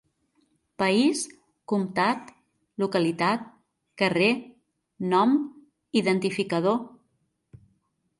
"País- 0.81 1.19
Comtat- 1.71 2.31
Localitat- 2.83 3.43
Carrer- 4.03 4.31
Nom- 5.13 5.35
Identificador". 6.03 6.81